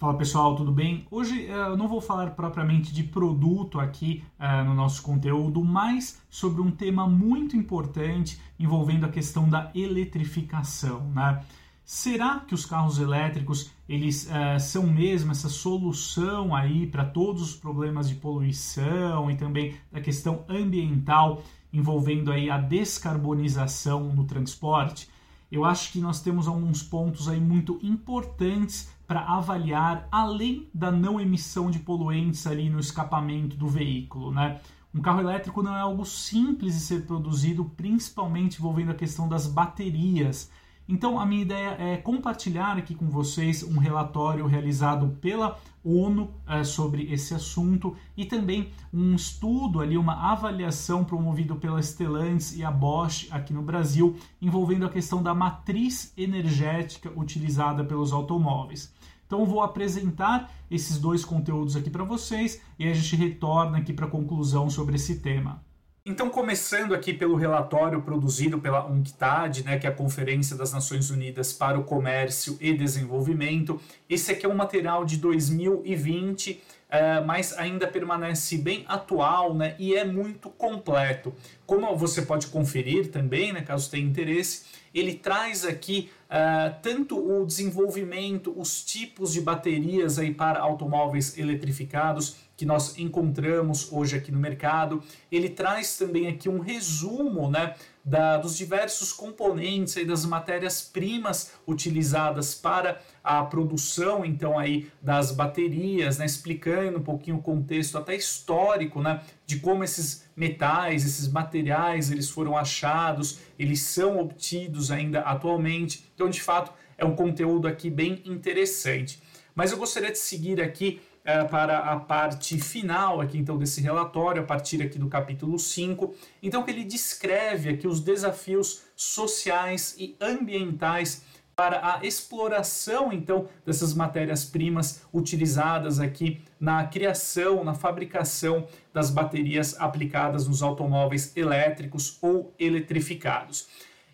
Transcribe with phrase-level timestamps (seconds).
[0.00, 1.06] Fala pessoal, tudo bem?
[1.10, 6.18] Hoje uh, eu não vou falar propriamente de produto aqui uh, no nosso conteúdo, mas
[6.30, 11.02] sobre um tema muito importante envolvendo a questão da eletrificação.
[11.10, 11.44] Né?
[11.84, 17.54] Será que os carros elétricos eles uh, são mesmo essa solução aí para todos os
[17.54, 25.09] problemas de poluição e também da questão ambiental envolvendo aí a descarbonização no transporte?
[25.50, 31.20] Eu acho que nós temos alguns pontos aí muito importantes para avaliar além da não
[31.20, 34.60] emissão de poluentes ali no escapamento do veículo, né?
[34.94, 39.46] Um carro elétrico não é algo simples de ser produzido, principalmente envolvendo a questão das
[39.46, 40.50] baterias.
[40.92, 46.64] Então, a minha ideia é compartilhar aqui com vocês um relatório realizado pela ONU é,
[46.64, 52.72] sobre esse assunto e também um estudo ali, uma avaliação promovido pela Stellantis e a
[52.72, 58.92] Bosch aqui no Brasil, envolvendo a questão da matriz energética utilizada pelos automóveis.
[59.24, 64.06] Então, vou apresentar esses dois conteúdos aqui para vocês e a gente retorna aqui para
[64.06, 65.62] a conclusão sobre esse tema.
[66.04, 71.10] Então, começando aqui pelo relatório produzido pela UNCTAD, né, que é a Conferência das Nações
[71.10, 77.52] Unidas para o Comércio e Desenvolvimento, esse aqui é um material de 2020, é, mas
[77.52, 81.34] ainda permanece bem atual né, e é muito completo.
[81.66, 84.64] Como você pode conferir também, né, caso tenha interesse,
[84.94, 92.49] ele traz aqui uh, tanto o desenvolvimento, os tipos de baterias aí para automóveis eletrificados
[92.60, 95.02] que nós encontramos hoje aqui no mercado.
[95.32, 102.54] Ele traz também aqui um resumo né, da, dos diversos componentes e das matérias-primas utilizadas
[102.54, 109.00] para a produção então aí das baterias, né, explicando um pouquinho o contexto até histórico,
[109.00, 116.04] né, de como esses metais, esses materiais, eles foram achados, eles são obtidos ainda atualmente.
[116.14, 119.18] Então, de fato, é um conteúdo aqui bem interessante.
[119.54, 124.42] Mas eu gostaria de seguir aqui é, para a parte final aqui então desse relatório,
[124.42, 130.16] a partir aqui do capítulo 5, então que ele descreve aqui os desafios sociais e
[130.20, 131.22] ambientais
[131.60, 140.48] para a exploração então dessas matérias-primas utilizadas aqui na criação, na fabricação das baterias aplicadas
[140.48, 143.68] nos automóveis elétricos ou eletrificados.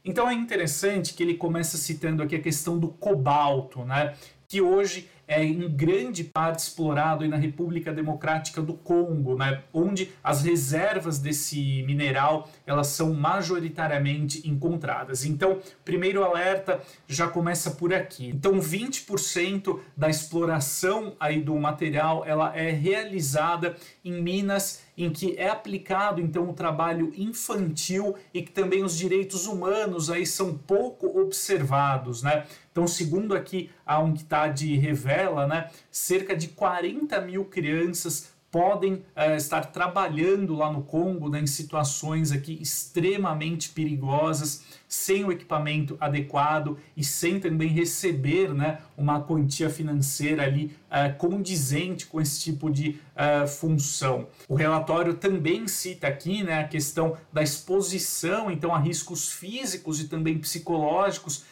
[0.05, 4.15] Então é interessante que ele começa citando aqui a questão do cobalto, né?
[4.49, 10.43] Que hoje é em grande parte explorado na República Democrática do Congo, né, onde as
[10.43, 15.25] reservas desse mineral elas são majoritariamente encontradas.
[15.25, 18.29] Então, primeiro alerta já começa por aqui.
[18.29, 25.49] Então, 20% da exploração aí do material ela é realizada em minas em que é
[25.49, 32.23] aplicado então o trabalho infantil e que também os direitos humanos aí são pouco observados,
[32.23, 32.47] né?
[32.73, 39.67] Então, segundo aqui a UNCTAD revela, né, cerca de 40 mil crianças podem uh, estar
[39.67, 47.05] trabalhando lá no Congo né, em situações aqui extremamente perigosas, sem o equipamento adequado e
[47.05, 53.47] sem também receber né, uma quantia financeira ali uh, condizente com esse tipo de uh,
[53.47, 54.27] função.
[54.49, 60.09] O relatório também cita aqui né, a questão da exposição então a riscos físicos e
[60.09, 61.45] também psicológicos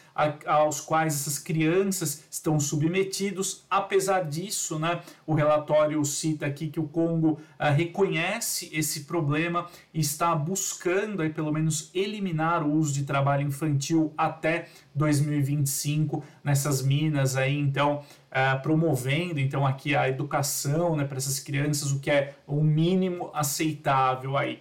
[0.45, 3.65] aos quais essas crianças estão submetidos.
[3.69, 9.99] Apesar disso, né, o relatório cita aqui que o Congo uh, reconhece esse problema e
[9.99, 17.35] está buscando, aí, pelo menos, eliminar o uso de trabalho infantil até 2025 nessas minas
[17.35, 18.01] aí, então.
[18.35, 23.31] Uh, promovendo então aqui a educação né, para essas crianças, o que é o mínimo
[23.33, 24.59] aceitável aí.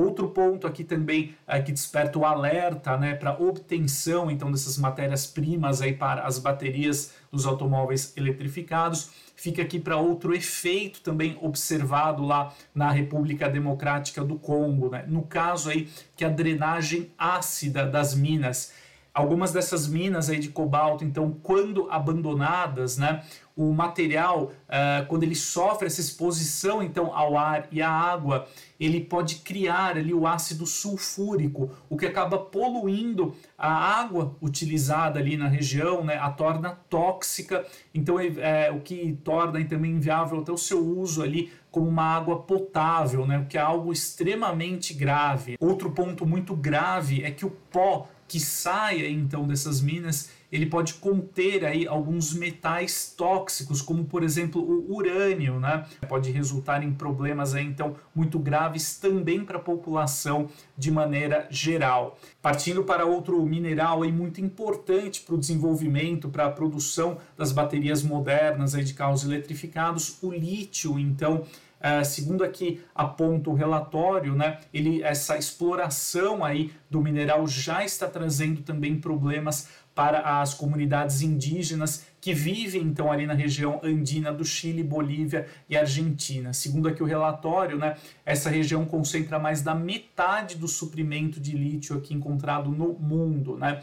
[0.00, 5.82] Outro ponto aqui também é, que desperta o alerta né, para obtenção então dessas matérias-primas
[5.82, 9.10] aí para as baterias dos automóveis eletrificados.
[9.36, 14.88] Fica aqui para outro efeito também observado lá na República Democrática do Congo.
[14.88, 15.04] Né?
[15.06, 18.72] No caso aí que a drenagem ácida das minas
[19.20, 23.22] algumas dessas minas aí de cobalto, então, quando abandonadas, né,
[23.56, 29.00] o material, uh, quando ele sofre essa exposição então ao ar e à água, ele
[29.00, 35.46] pode criar ali o ácido sulfúrico, o que acaba poluindo a água utilizada ali na
[35.46, 40.56] região, né, a torna tóxica, então é, é o que torna também inviável até o
[40.56, 45.56] seu uso ali como uma água potável, né, o que é algo extremamente grave.
[45.60, 50.94] Outro ponto muito grave é que o pó que saia então dessas minas ele pode
[50.94, 55.84] conter aí alguns metais tóxicos, como por exemplo o urânio, né?
[56.08, 60.48] Pode resultar em problemas aí então muito graves também para a população
[60.78, 62.16] de maneira geral.
[62.40, 68.00] Partindo para outro mineral aí muito importante para o desenvolvimento, para a produção das baterias
[68.00, 71.44] modernas aí de carros eletrificados, o lítio, então
[71.80, 78.06] Uh, segundo aqui aponta o relatório, né, ele, essa exploração aí do mineral já está
[78.06, 84.44] trazendo também problemas para as comunidades indígenas que vivem então ali na região andina do
[84.44, 86.52] Chile, Bolívia e Argentina.
[86.52, 87.96] Segundo aqui o relatório, né,
[88.26, 93.82] essa região concentra mais da metade do suprimento de lítio aqui encontrado no mundo, né?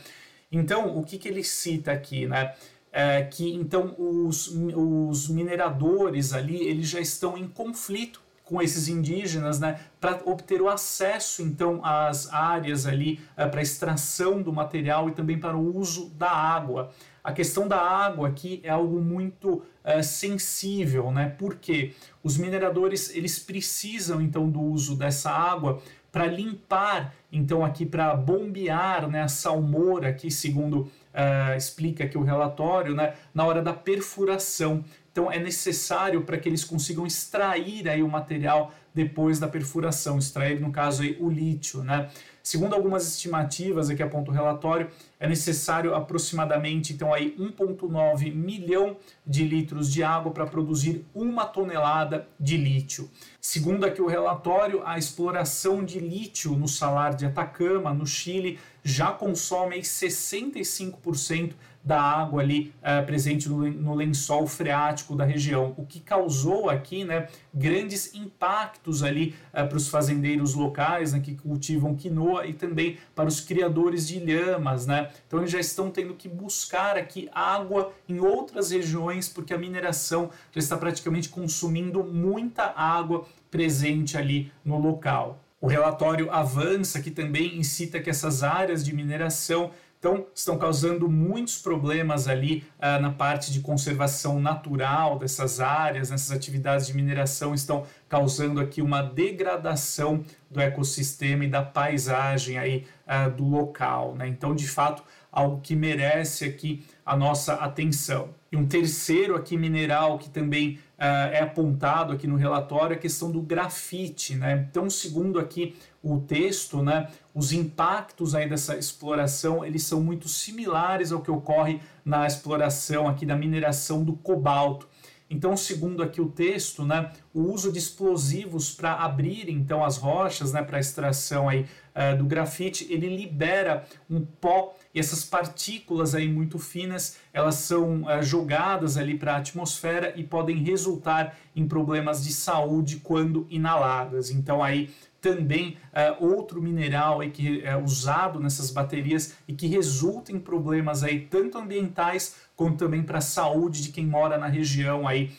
[0.51, 2.53] Então, o que, que ele cita aqui, né?
[2.99, 9.59] É que então os, os mineradores ali eles já estão em conflito com esses indígenas,
[9.59, 15.11] né, para obter o acesso então às áreas ali é, para extração do material e
[15.11, 16.91] também para o uso da água.
[17.23, 21.35] A questão da água aqui é algo muito é, sensível, né?
[21.37, 25.79] Porque os mineradores eles precisam então do uso dessa água
[26.11, 32.23] para limpar, então aqui para bombear, né, a salmoura aqui segundo uh, explica aqui o
[32.23, 34.85] relatório, né, na hora da perfuração.
[35.11, 40.59] Então é necessário para que eles consigam extrair aí o material depois da perfuração, extrair
[40.61, 42.09] no caso aí o lítio, né?
[42.47, 44.89] Segundo algumas estimativas, aqui aponta o relatório,
[45.19, 48.95] é necessário aproximadamente então aí 1,9 milhão
[49.25, 53.11] de litros de água para produzir uma tonelada de lítio.
[53.41, 59.11] Segundo aqui o relatório, a exploração de lítio no salar de Atacama, no Chile, já
[59.11, 61.51] consome 65%
[61.87, 67.27] da água ali uh, presente no, lençol freático da região, o que causou aqui né,
[67.53, 73.29] grandes impactos ali uh, para os fazendeiros locais né, que cultivam quinoa e também para
[73.29, 74.85] os criadores de lhamas.
[74.85, 75.09] Né?
[75.25, 80.29] Então eles já estão tendo que buscar aqui água em outras regiões porque a mineração
[80.51, 85.41] já está praticamente consumindo muita água presente ali no local.
[85.59, 91.57] O relatório avança que também incita que essas áreas de mineração então, estão causando muitos
[91.57, 97.83] problemas ali uh, na parte de conservação natural dessas áreas, nessas atividades de mineração, estão
[98.07, 104.13] causando aqui uma degradação do ecossistema e da paisagem aí uh, do local.
[104.13, 104.27] Né?
[104.27, 108.29] Então, de fato, algo que merece aqui a nossa atenção.
[108.51, 113.41] E um terceiro aqui mineral que também é apontado aqui no relatório a questão do
[113.41, 114.35] grafite.
[114.35, 114.67] Né?
[114.69, 121.11] Então, segundo aqui o texto, né, os impactos aí dessa exploração eles são muito similares
[121.11, 124.87] ao que ocorre na exploração aqui da mineração do cobalto.
[125.29, 130.53] Então, segundo aqui o texto, né, o uso de explosivos para abrir então as rochas,
[130.53, 131.65] né, para extração aí
[131.97, 138.03] uh, do grafite, ele libera um pó e essas partículas aí muito finas, elas são
[138.03, 144.29] uh, jogadas ali para a atmosfera e podem resultar em problemas de saúde quando inaladas.
[144.29, 150.31] Então aí também uh, outro mineral aí que é usado nessas baterias e que resulta
[150.31, 155.07] em problemas aí tanto ambientais quanto também para a saúde de quem mora na região
[155.07, 155.31] aí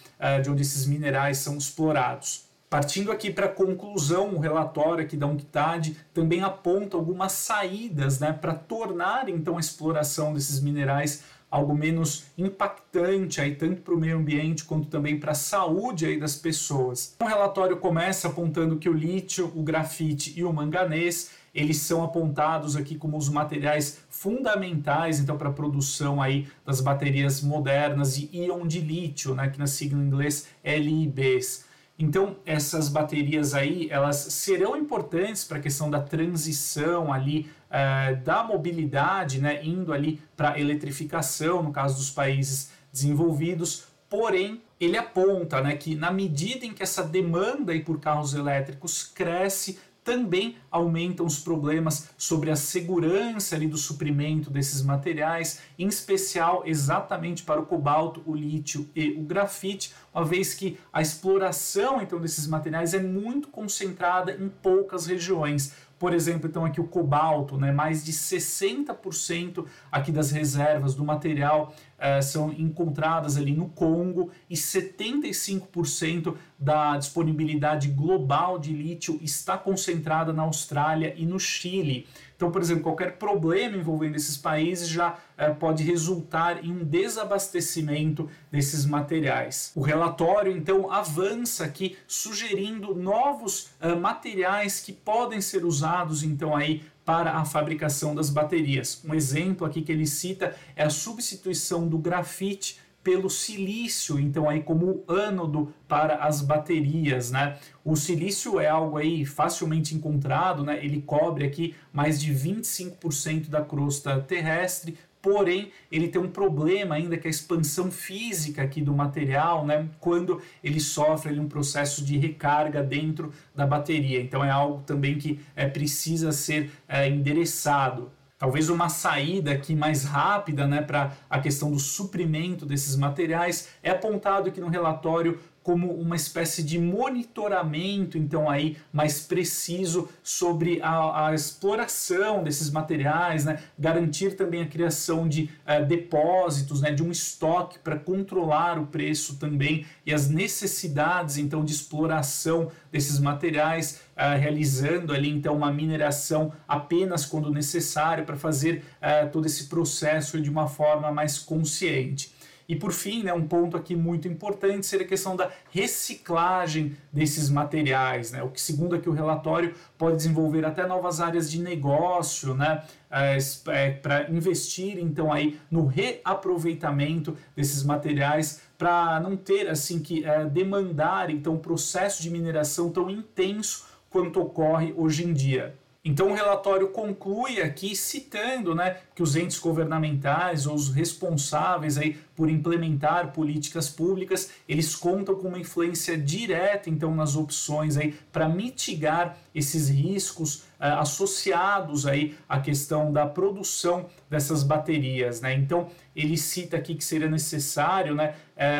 [0.42, 2.47] de onde esses minerais são explorados.
[2.70, 8.32] Partindo aqui para a conclusão, o relatório aqui da UNCTAD também aponta algumas saídas né,
[8.32, 14.18] para tornar então a exploração desses minerais algo menos impactante aí tanto para o meio
[14.18, 17.16] ambiente quanto também para a saúde aí das pessoas.
[17.20, 22.76] O relatório começa apontando que o lítio, o grafite e o manganês eles são apontados
[22.76, 28.66] aqui como os materiais fundamentais então para a produção aí das baterias modernas de íon
[28.66, 31.66] de lítio, né, que na sigla em inglês LIBs.
[31.98, 38.44] Então, essas baterias aí, elas serão importantes para a questão da transição ali, uh, da
[38.44, 45.60] mobilidade, né, indo ali para a eletrificação, no caso dos países desenvolvidos, porém, ele aponta
[45.60, 49.78] né, que na medida em que essa demanda aí por carros elétricos cresce,
[50.08, 57.42] também aumentam os problemas sobre a segurança ali do suprimento desses materiais, em especial exatamente
[57.42, 62.46] para o cobalto, o lítio e o grafite, uma vez que a exploração então desses
[62.46, 65.74] materiais é muito concentrada em poucas regiões.
[65.98, 71.74] Por exemplo, então aqui o cobalto, né, mais de 60% aqui das reservas do material
[71.98, 80.32] uh, são encontradas ali no Congo e 75% da disponibilidade global de lítio está concentrada
[80.32, 82.06] na Austrália e no Chile.
[82.38, 88.30] Então, por exemplo, qualquer problema envolvendo esses países já é, pode resultar em um desabastecimento
[88.48, 89.72] desses materiais.
[89.74, 96.84] O relatório, então, avança aqui sugerindo novos é, materiais que podem ser usados, então, aí
[97.04, 99.02] para a fabricação das baterias.
[99.04, 104.62] Um exemplo aqui que ele cita é a substituição do grafite pelo silício, então aí
[104.62, 107.56] como ânodo para as baterias, né?
[107.84, 110.84] O silício é algo aí facilmente encontrado, né?
[110.84, 117.16] Ele cobre aqui mais de 25% da crosta terrestre, porém ele tem um problema ainda
[117.16, 122.16] que é a expansão física aqui do material, né, quando ele sofre um processo de
[122.16, 124.20] recarga dentro da bateria.
[124.20, 128.10] Então é algo também que é, precisa ser é, endereçado.
[128.38, 133.90] Talvez uma saída aqui mais rápida né, para a questão do suprimento desses materiais é
[133.90, 141.26] apontado aqui no relatório como uma espécie de monitoramento, então aí mais preciso sobre a,
[141.26, 143.58] a exploração desses materiais, né?
[143.78, 146.90] garantir também a criação de uh, depósitos, né?
[146.90, 153.20] de um estoque para controlar o preço também e as necessidades então de exploração desses
[153.20, 159.64] materiais, uh, realizando ali então uma mineração apenas quando necessário para fazer uh, todo esse
[159.66, 162.37] processo de uma forma mais consciente.
[162.68, 167.48] E por fim, né, um ponto aqui muito importante seria a questão da reciclagem desses
[167.48, 172.54] materiais, né, o que segundo aqui o relatório pode desenvolver até novas áreas de negócio,
[172.54, 179.98] né, é, é, para investir então aí no reaproveitamento desses materiais para não ter assim
[179.98, 185.74] que é, demandar então um processo de mineração tão intenso quanto ocorre hoje em dia.
[186.08, 192.16] Então o relatório conclui aqui citando né, que os entes governamentais ou os responsáveis aí
[192.34, 198.48] por implementar políticas públicas, eles contam com uma influência direta então nas opções aí para
[198.48, 205.52] mitigar esses riscos uh, associados aí à questão da produção dessas baterias, né?
[205.52, 205.88] Então
[206.18, 208.34] ele cita aqui que seria necessário, né,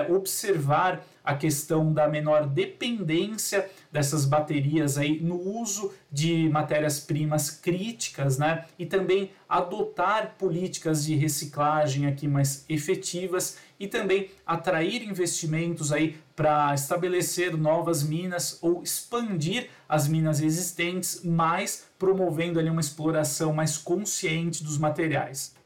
[0.08, 8.38] uh, observar a questão da menor dependência dessas baterias aí no uso de matérias-primas críticas,
[8.38, 8.64] né?
[8.78, 16.72] E também adotar políticas de reciclagem aqui mais efetivas e também atrair investimentos aí para
[16.74, 24.64] estabelecer novas minas ou expandir as minas existentes, mas promovendo ali uma exploração mais consciente
[24.64, 25.57] dos materiais.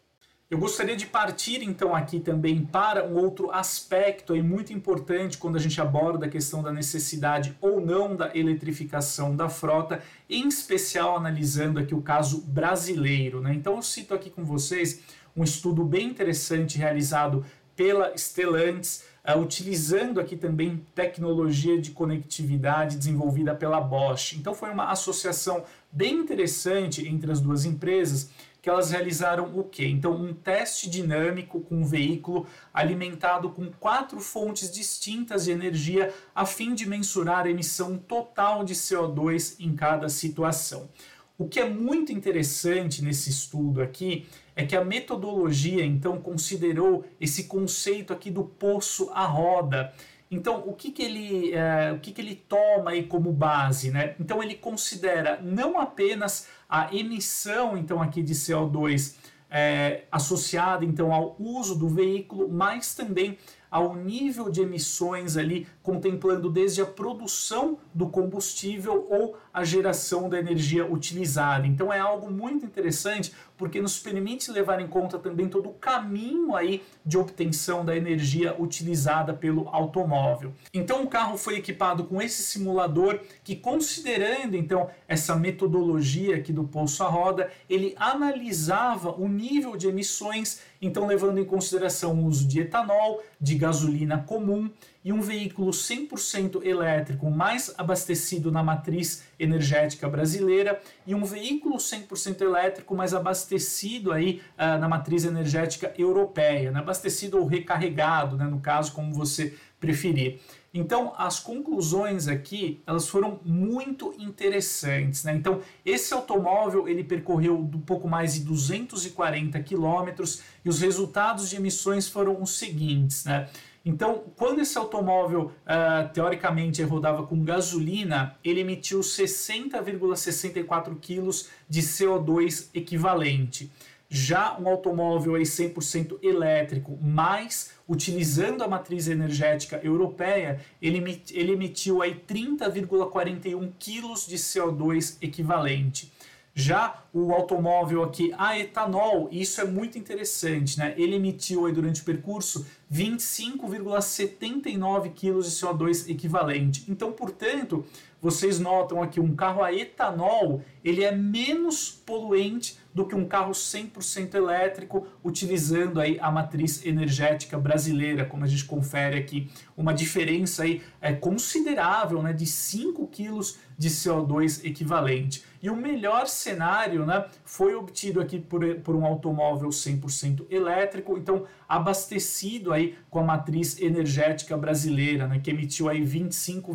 [0.52, 5.56] Eu gostaria de partir então aqui também para um outro aspecto aí muito importante quando
[5.56, 11.16] a gente aborda a questão da necessidade ou não da eletrificação da frota, em especial
[11.16, 13.40] analisando aqui o caso brasileiro.
[13.40, 13.54] Né?
[13.54, 15.00] Então eu cito aqui com vocês
[15.34, 23.54] um estudo bem interessante realizado pela Stellantis, uh, utilizando aqui também tecnologia de conectividade desenvolvida
[23.54, 24.34] pela Bosch.
[24.34, 28.28] Então foi uma associação bem interessante entre as duas empresas
[28.62, 29.84] que elas realizaram o quê?
[29.88, 36.46] Então, um teste dinâmico com um veículo alimentado com quatro fontes distintas de energia a
[36.46, 40.88] fim de mensurar a emissão total de CO2 em cada situação.
[41.36, 47.44] O que é muito interessante nesse estudo aqui é que a metodologia então considerou esse
[47.44, 49.92] conceito aqui do poço à roda.
[50.32, 53.90] Então, o que, que, ele, é, o que, que ele toma aí como base?
[53.90, 54.16] Né?
[54.18, 59.14] Então, ele considera não apenas a emissão então aqui de CO2
[59.50, 63.36] é, associada então ao uso do veículo, mas também
[63.72, 70.38] ao nível de emissões ali, contemplando desde a produção do combustível ou a geração da
[70.38, 71.66] energia utilizada.
[71.66, 76.54] Então é algo muito interessante porque nos permite levar em conta também todo o caminho
[76.54, 80.52] aí de obtenção da energia utilizada pelo automóvel.
[80.74, 86.64] Então o carro foi equipado com esse simulador que considerando então essa metodologia aqui do
[86.64, 92.46] pulso à roda, ele analisava o nível de emissões, então levando em consideração o uso
[92.46, 94.68] de etanol, de gasolina comum
[95.04, 102.40] e um veículo 100% elétrico mais abastecido na matriz energética brasileira e um veículo 100%
[102.40, 106.80] elétrico mais abastecido aí uh, na matriz energética europeia, né?
[106.80, 108.44] abastecido ou recarregado, né?
[108.46, 110.40] no caso como você preferir.
[110.74, 115.34] Então, as conclusões aqui, elas foram muito interessantes, né?
[115.34, 121.56] Então, esse automóvel, ele percorreu um pouco mais de 240 quilômetros e os resultados de
[121.56, 123.50] emissões foram os seguintes, né?
[123.84, 132.68] Então, quando esse automóvel uh, teoricamente rodava com gasolina, ele emitiu 60,64 quilos de CO2
[132.72, 133.72] equivalente.
[134.14, 142.02] Já um automóvel aí 100% elétrico, mas utilizando a matriz energética europeia, ele, ele emitiu
[142.02, 146.12] aí 30,41 quilos de CO2 equivalente.
[146.54, 150.92] Já o automóvel aqui a etanol, isso é muito interessante, né?
[150.98, 156.84] Ele emitiu aí durante o percurso 25,79 kg de CO2 equivalente.
[156.88, 157.86] Então, portanto,
[158.22, 163.52] vocês notam aqui um carro a etanol, ele é menos poluente do que um carro
[163.52, 170.62] 100% elétrico utilizando aí a matriz energética brasileira, como a gente confere aqui, uma diferença
[170.62, 175.42] aí é considerável, né, de 5 quilos de CO2 equivalente.
[175.60, 181.46] E o melhor cenário né, foi obtido aqui por, por um automóvel 100% elétrico, então
[181.68, 186.74] abastecido aí com a matriz energética brasileira, né, que emitiu aí 25,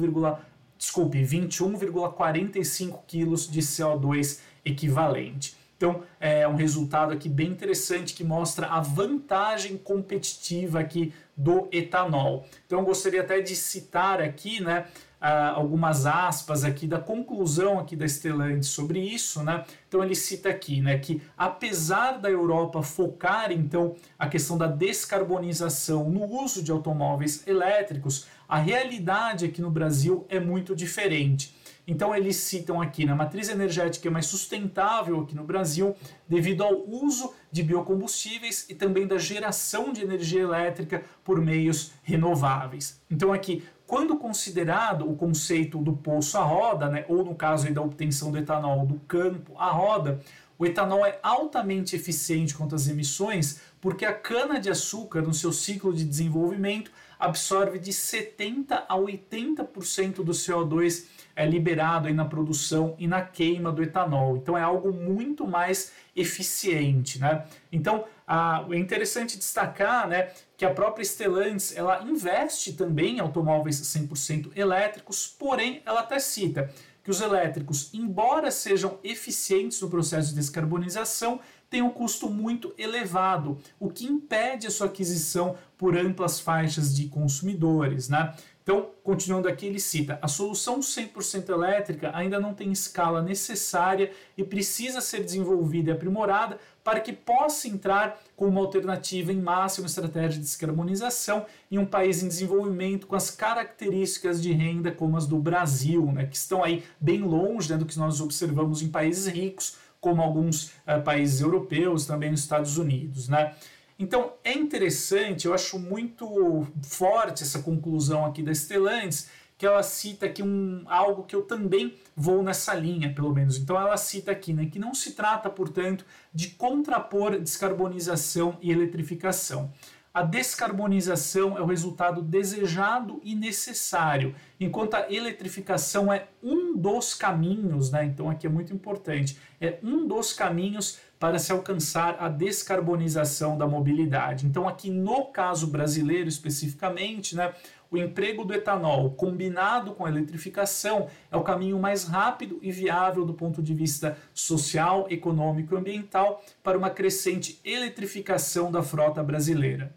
[0.78, 5.56] desculpe, 21,45 quilos de CO2 equivalente.
[5.78, 12.48] Então, é um resultado aqui bem interessante que mostra a vantagem competitiva aqui do etanol.
[12.66, 14.88] Então, gostaria até de citar aqui, né,
[15.20, 19.66] algumas aspas aqui da conclusão aqui da Stellantis sobre isso, né?
[19.88, 26.10] Então ele cita aqui, né, que apesar da Europa focar então a questão da descarbonização
[26.10, 31.56] no uso de automóveis elétricos, a realidade aqui no Brasil é muito diferente.
[31.88, 35.96] Então eles citam aqui na matriz energética mais sustentável aqui no Brasil,
[36.28, 43.00] devido ao uso de biocombustíveis e também da geração de energia elétrica por meios renováveis.
[43.10, 47.82] Então aqui, quando considerado o conceito do poço à roda, né, ou no caso da
[47.82, 50.20] obtenção do etanol do campo à roda,
[50.60, 56.04] o etanol é altamente eficiente contra as emissões porque a cana-de-açúcar, no seu ciclo de
[56.04, 63.72] desenvolvimento, absorve de 70% a 80% do CO2 é liberado na produção e na queima
[63.72, 64.38] do etanol.
[64.38, 67.46] Então é algo muito mais eficiente, né?
[67.72, 73.80] Então ah, é interessante destacar, né, que a própria Stellantis ela investe também em automóveis
[73.80, 76.70] 100% elétricos, porém ela até cita
[77.02, 83.58] que os elétricos, embora sejam eficientes no processo de descarbonização, têm um custo muito elevado,
[83.80, 88.36] o que impede a sua aquisição por amplas faixas de consumidores, né?
[88.68, 94.44] Então, continuando aqui, ele cita: a solução 100% elétrica ainda não tem escala necessária e
[94.44, 99.88] precisa ser desenvolvida e aprimorada para que possa entrar como uma alternativa em massa, uma
[99.88, 105.26] estratégia de descarbonização em um país em desenvolvimento com as características de renda como as
[105.26, 109.28] do Brasil, né, que estão aí bem longe né, do que nós observamos em países
[109.28, 113.30] ricos, como alguns uh, países europeus, também nos Estados Unidos.
[113.30, 113.56] Né?
[114.00, 120.28] Então é interessante, eu acho muito forte essa conclusão aqui da Stellantis, que ela cita
[120.28, 123.58] aqui um, algo que eu também vou nessa linha, pelo menos.
[123.58, 129.74] Então ela cita aqui né, que não se trata, portanto, de contrapor descarbonização e eletrificação.
[130.14, 137.92] A descarbonização é o resultado desejado e necessário, enquanto a eletrificação é um dos caminhos,
[137.92, 138.06] né?
[138.06, 143.68] Então aqui é muito importante, é um dos caminhos para se alcançar a descarbonização da
[143.68, 144.46] mobilidade.
[144.46, 147.54] Então aqui no caso brasileiro especificamente, né,
[147.90, 153.26] o emprego do etanol combinado com a eletrificação é o caminho mais rápido e viável
[153.26, 159.96] do ponto de vista social, econômico e ambiental para uma crescente eletrificação da frota brasileira.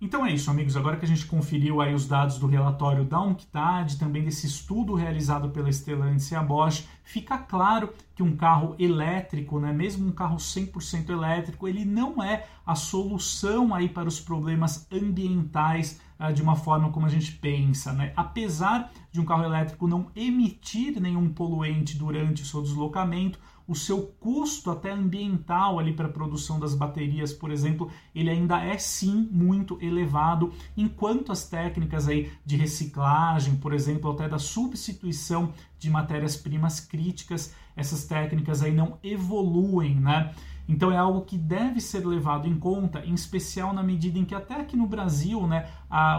[0.00, 0.76] Então é isso, amigos.
[0.76, 4.94] Agora que a gente conferiu aí os dados do relatório da UNCTAD, também desse estudo
[4.94, 10.12] realizado pela Stellantis e a Bosch, fica claro que um carro elétrico, né, mesmo um
[10.12, 16.42] carro 100% elétrico, ele não é a solução aí para os problemas ambientais uh, de
[16.42, 18.12] uma forma como a gente pensa, né?
[18.16, 24.02] Apesar de um carro elétrico não emitir nenhum poluente durante o seu deslocamento, o seu
[24.20, 29.28] custo até ambiental ali para a produção das baterias, por exemplo, ele ainda é sim
[29.30, 36.80] muito elevado, enquanto as técnicas aí de reciclagem, por exemplo, até da substituição de matérias-primas
[36.80, 40.34] críticas, essas técnicas aí não evoluem, né?
[40.68, 44.34] Então é algo que deve ser levado em conta, em especial na medida em que
[44.34, 45.68] até aqui no Brasil, né,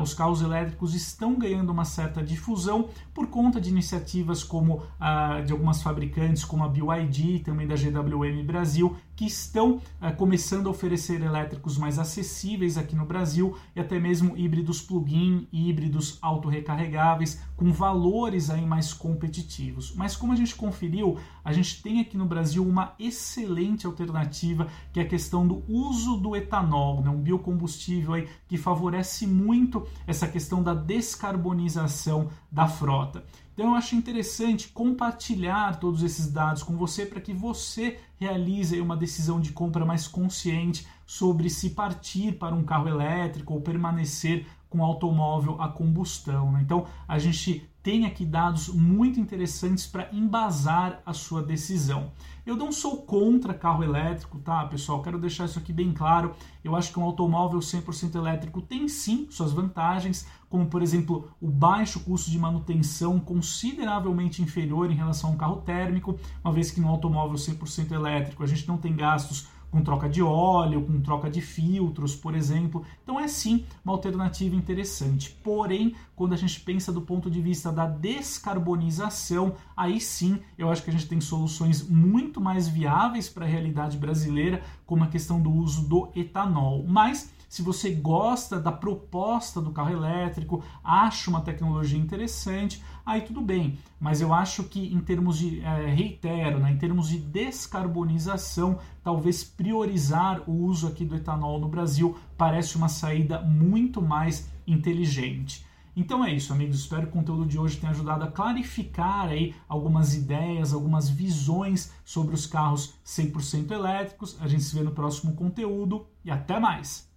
[0.02, 5.52] os carros elétricos estão ganhando uma certa difusão por conta de iniciativas como a, de
[5.52, 11.22] algumas fabricantes, como a BYD, também da GWM Brasil, que estão a, começando a oferecer
[11.22, 18.50] elétricos mais acessíveis aqui no Brasil e até mesmo híbridos plug-in, híbridos autorrecarregáveis, com valores
[18.50, 19.94] aí mais competitivos.
[19.96, 25.00] Mas como a gente conferiu, a gente tem aqui no Brasil uma excelente alternativa, que
[25.00, 29.88] é a questão do uso do etanol, né, um biocombustível aí que favorece muito muito
[30.06, 33.26] essa questão da descarbonização da frota.
[33.54, 38.96] Então eu acho interessante compartilhar todos esses dados com você para que você realize uma
[38.96, 44.84] decisão de compra mais consciente sobre se partir para um carro elétrico ou permanecer com
[44.84, 46.52] automóvel a combustão.
[46.52, 46.62] Né?
[46.62, 52.12] Então a gente tem aqui dados muito interessantes para embasar a sua decisão.
[52.44, 55.04] Eu não sou contra carro elétrico, tá, pessoal?
[55.04, 56.34] Quero deixar isso aqui bem claro.
[56.64, 61.48] Eu acho que um automóvel 100% elétrico tem sim suas vantagens, como por exemplo o
[61.48, 66.82] baixo custo de manutenção consideravelmente inferior em relação a um carro térmico, uma vez que
[66.82, 71.30] no automóvel 100% elétrico a gente não tem gastos com troca de óleo, com troca
[71.30, 72.84] de filtros, por exemplo.
[73.04, 75.38] Então é sim uma alternativa interessante.
[75.44, 80.84] Porém, quando a gente pensa do ponto de vista da descarbonização, aí sim eu acho
[80.84, 85.42] que a gente tem soluções muito mais viáveis para a realidade brasileira, como a questão
[85.42, 86.86] do uso do etanol.
[86.88, 93.42] Mas se você gosta da proposta do carro elétrico, acha uma tecnologia interessante, aí tudo
[93.42, 93.78] bem.
[94.00, 99.44] Mas eu acho que em termos de, é, reitero, né, em termos de descarbonização, talvez
[99.44, 105.66] priorizar o uso aqui do etanol no Brasil parece uma saída muito mais inteligente.
[105.96, 106.80] Então é isso, amigos.
[106.80, 111.94] Espero que o conteúdo de hoje tenha ajudado a clarificar aí algumas ideias, algumas visões
[112.04, 114.36] sobre os carros 100% elétricos.
[114.42, 117.15] A gente se vê no próximo conteúdo e até mais!